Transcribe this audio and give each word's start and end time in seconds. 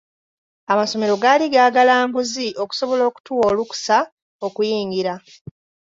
Amasomero 0.71 1.15
gaali 1.23 1.45
gaagala 1.53 1.95
nguzi 2.07 2.47
okusobola 2.63 3.03
okutuwa 3.09 3.43
olukusa 3.51 3.97
okuyingira. 4.45 5.13